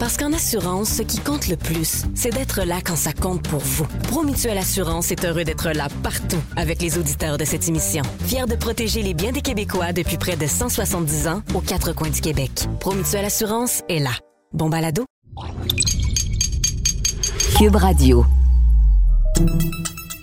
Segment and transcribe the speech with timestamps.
[0.00, 3.60] Parce qu'en assurance, ce qui compte le plus, c'est d'être là quand ça compte pour
[3.60, 3.86] vous.
[4.04, 8.02] Promutuelle Assurance est heureux d'être là partout avec les auditeurs de cette émission.
[8.24, 12.08] Fier de protéger les biens des Québécois depuis près de 170 ans aux quatre coins
[12.08, 12.50] du Québec.
[12.80, 14.12] Promutuelle Assurance est là.
[14.54, 15.04] Bon balado?
[17.58, 18.24] Cube Radio.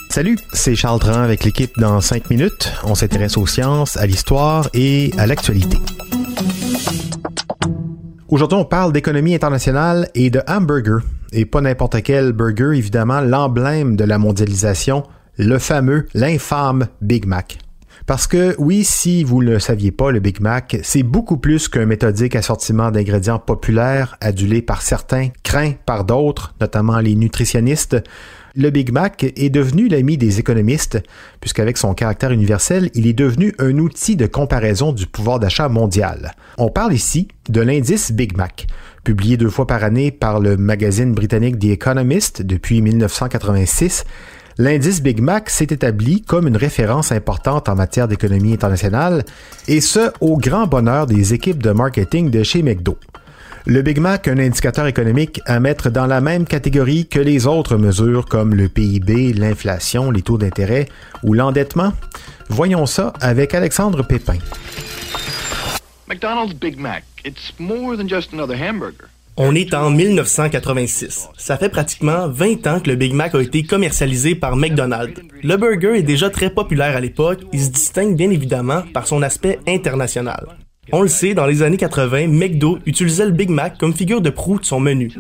[0.09, 2.71] Salut, c'est Charles Dran avec l'équipe dans 5 minutes.
[2.83, 5.77] On s'intéresse aux sciences, à l'histoire et à l'actualité.
[8.29, 10.99] Aujourd'hui, on parle d'économie internationale et de hamburger.
[11.31, 15.03] Et pas n'importe quel burger, évidemment, l'emblème de la mondialisation,
[15.37, 17.57] le fameux, l'infâme Big Mac.
[18.05, 21.69] Parce que oui, si vous ne le saviez pas, le Big Mac, c'est beaucoup plus
[21.69, 27.95] qu'un méthodique assortiment d'ingrédients populaires, adulé par certains, craint par d'autres, notamment les nutritionnistes
[28.57, 30.99] le Big Mac est devenu l'ami des économistes,
[31.39, 36.31] puisqu'avec son caractère universel, il est devenu un outil de comparaison du pouvoir d'achat mondial.
[36.57, 38.65] On parle ici de l'indice Big Mac,
[39.03, 44.05] publié deux fois par année par le magazine britannique The Economist depuis 1986.
[44.57, 49.23] L'indice Big Mac s'est établi comme une référence importante en matière d'économie internationale,
[49.67, 52.97] et ce, au grand bonheur des équipes de marketing de chez McDo.
[53.69, 57.75] Le Big Mac, un indicateur économique à mettre dans la même catégorie que les autres
[57.75, 60.87] mesures comme le PIB, l'inflation, les taux d'intérêt
[61.21, 61.91] ou l'endettement?
[62.47, 64.37] Voyons ça avec Alexandre Pépin.
[66.07, 69.09] McDonald's Big Mac, it's more than just another hamburger.
[69.35, 71.27] On est en 1986.
[71.37, 75.19] Ça fait pratiquement 20 ans que le Big Mac a été commercialisé par McDonald's.
[75.43, 79.21] Le burger est déjà très populaire à l'époque, il se distingue bien évidemment par son
[79.21, 80.55] aspect international.
[80.93, 84.29] On le sait, dans les années 80, McDo utilisait le Big Mac comme figure de
[84.29, 85.11] proue de son menu.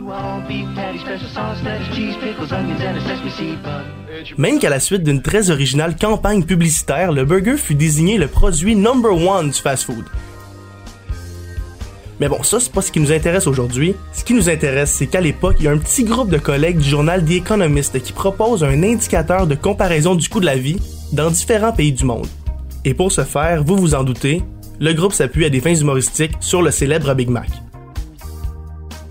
[4.37, 8.77] Même qu'à la suite d'une très originale campagne publicitaire, le burger fut désigné le produit
[8.77, 10.05] number one du fast-food.
[12.21, 13.93] Mais bon, ça, c'est pas ce qui nous intéresse aujourd'hui.
[14.13, 16.77] Ce qui nous intéresse, c'est qu'à l'époque, il y a un petit groupe de collègues
[16.77, 20.79] du journal The Economist qui propose un indicateur de comparaison du coût de la vie
[21.11, 22.27] dans différents pays du monde.
[22.85, 24.41] Et pour ce faire, vous vous en doutez,
[24.79, 27.49] le groupe s'appuie à des fins humoristiques sur le célèbre Big Mac.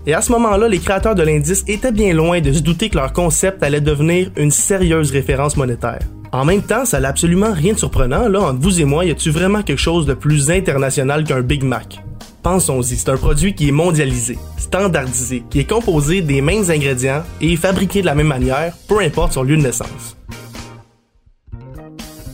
[0.05, 2.97] Et à ce moment-là, les créateurs de l'indice étaient bien loin de se douter que
[2.97, 5.99] leur concept allait devenir une sérieuse référence monétaire.
[6.31, 9.11] En même temps, ça n'a absolument rien de surprenant, là, entre vous et moi, y
[9.11, 12.01] a-tu vraiment quelque chose de plus international qu'un Big Mac?
[12.43, 17.57] Pensons-y, c'est un produit qui est mondialisé, standardisé, qui est composé des mêmes ingrédients et
[17.57, 20.15] fabriqué de la même manière, peu importe son lieu de naissance.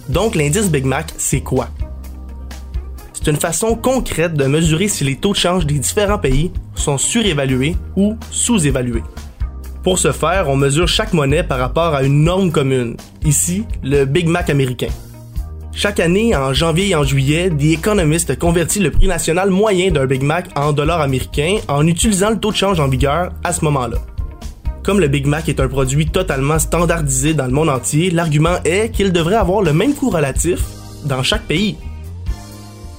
[0.10, 1.70] Donc l'indice Big Mac, c'est quoi?
[3.24, 6.98] C'est une façon concrète de mesurer si les taux de change des différents pays sont
[6.98, 9.04] surévalués ou sous-évalués.
[9.82, 14.04] Pour ce faire, on mesure chaque monnaie par rapport à une norme commune, ici le
[14.04, 14.90] Big Mac américain.
[15.72, 20.06] Chaque année, en janvier et en juillet, The Economist convertit le prix national moyen d'un
[20.06, 23.64] Big Mac en dollars américains en utilisant le taux de change en vigueur à ce
[23.64, 24.00] moment-là.
[24.84, 28.90] Comme le Big Mac est un produit totalement standardisé dans le monde entier, l'argument est
[28.90, 30.60] qu'il devrait avoir le même coût relatif
[31.06, 31.78] dans chaque pays.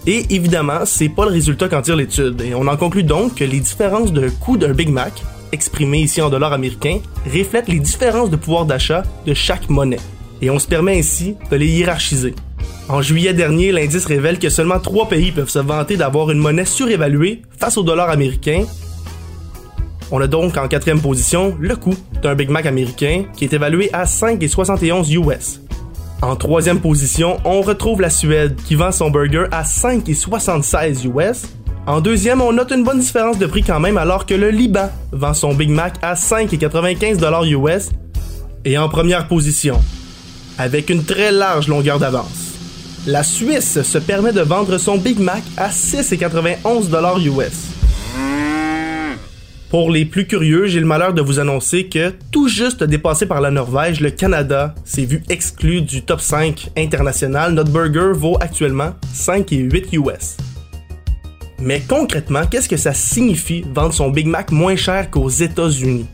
[0.06, 3.44] Et évidemment, c'est pas le résultat qu'en tire l'étude, et on en conclut donc que
[3.44, 8.28] les différences de coût d'un Big Mac, exprimées ici en dollars américains, reflètent les différences
[8.28, 10.00] de pouvoir d'achat de chaque monnaie.
[10.42, 12.34] Et on se permet ainsi de les hiérarchiser.
[12.90, 16.66] En juillet dernier, l'indice révèle que seulement trois pays peuvent se vanter d'avoir une monnaie
[16.66, 18.64] surévaluée face au dollar américain.
[20.10, 23.88] On a donc en quatrième position le coût d'un Big Mac américain qui est évalué
[23.94, 25.60] à 5,71 US,
[26.24, 31.42] en troisième position, on retrouve la Suède qui vend son burger à 5,76 US.
[31.86, 34.88] En deuxième, on note une bonne différence de prix quand même alors que le Liban
[35.12, 37.90] vend son Big Mac à 5,95 US.
[38.64, 39.82] Et en première position,
[40.56, 42.54] avec une très large longueur d'avance,
[43.06, 48.43] la Suisse se permet de vendre son Big Mac à 6,91 US.
[49.74, 53.40] Pour les plus curieux, j'ai le malheur de vous annoncer que, tout juste dépassé par
[53.40, 57.54] la Norvège, le Canada s'est vu exclu du top 5 international.
[57.54, 60.36] Notre burger vaut actuellement 5,8 US.
[61.58, 66.06] Mais concrètement, qu'est-ce que ça signifie vendre son Big Mac moins cher qu'aux États-Unis?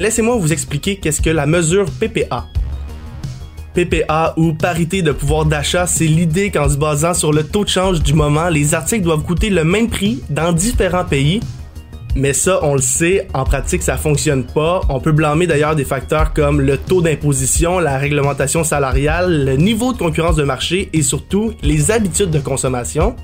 [0.00, 2.46] Laissez-moi vous expliquer qu'est-ce que la mesure PPA.
[3.74, 7.68] PPA ou parité de pouvoir d'achat, c'est l'idée qu'en se basant sur le taux de
[7.68, 11.40] change du moment, les articles doivent coûter le même prix dans différents pays
[12.16, 14.82] mais ça, on le sait, en pratique, ça fonctionne pas.
[14.88, 19.92] On peut blâmer d'ailleurs des facteurs comme le taux d'imposition, la réglementation salariale, le niveau
[19.92, 23.16] de concurrence de marché et surtout les habitudes de consommation.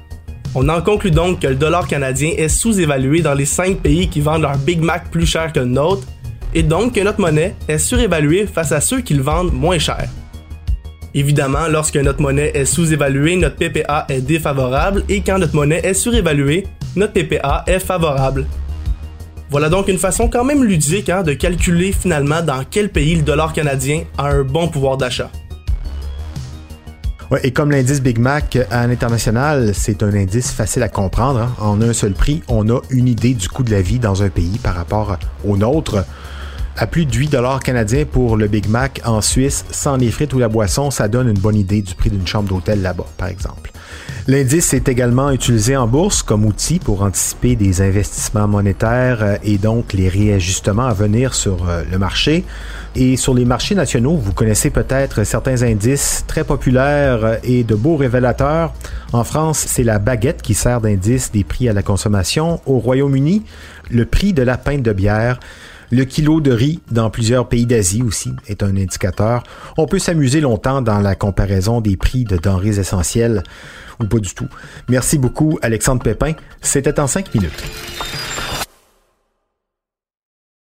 [0.57, 4.21] On en conclut donc que le dollar canadien est sous-évalué dans les 5 pays qui
[4.21, 6.07] vendent leur Big Mac plus cher que le nôtre,
[6.53, 10.09] et donc que notre monnaie est surévaluée face à ceux qui le vendent moins cher.
[11.15, 15.95] Évidemment, lorsque notre monnaie est sous-évaluée, notre PPA est défavorable, et quand notre monnaie est
[15.95, 16.67] surévaluée,
[16.97, 18.47] notre PPA est favorable.
[19.51, 23.23] Voilà donc une façon quand même ludique hein, de calculer finalement dans quel pays le
[23.23, 25.29] dollar canadien a un bon pouvoir d'achat.
[27.43, 31.41] Et comme l'indice Big Mac à l'international, c'est un indice facile à comprendre.
[31.41, 31.53] Hein.
[31.59, 34.29] En un seul prix, on a une idée du coût de la vie dans un
[34.29, 36.05] pays par rapport au nôtre.
[36.81, 40.33] À plus de 8 dollars canadiens pour le Big Mac en Suisse, sans les frites
[40.33, 43.29] ou la boisson, ça donne une bonne idée du prix d'une chambre d'hôtel là-bas, par
[43.29, 43.71] exemple.
[44.27, 49.59] L'indice est également utilisé en bourse comme outil pour anticiper des investissements monétaires euh, et
[49.59, 52.47] donc les réajustements à venir sur euh, le marché.
[52.97, 57.75] Et sur les marchés nationaux, vous connaissez peut-être certains indices très populaires euh, et de
[57.75, 58.73] beaux révélateurs.
[59.13, 62.63] En France, c'est la baguette qui sert d'indice des prix à la consommation.
[62.65, 63.43] Au Royaume-Uni,
[63.91, 65.41] le prix de la pinte de bière.
[65.93, 69.43] Le kilo de riz dans plusieurs pays d'Asie aussi est un indicateur.
[69.77, 73.43] On peut s'amuser longtemps dans la comparaison des prix de denrées essentielles
[73.99, 74.49] ou pas du tout.
[74.89, 76.35] Merci beaucoup Alexandre Pépin.
[76.63, 77.65] C'était en cinq minutes.